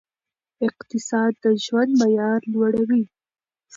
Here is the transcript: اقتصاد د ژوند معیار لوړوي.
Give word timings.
اقتصاد 0.67 1.33
د 1.43 1.45
ژوند 1.63 1.91
معیار 2.01 2.39
لوړوي. 2.53 3.03